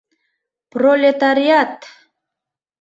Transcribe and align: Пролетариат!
Пролетариат! 0.71 1.77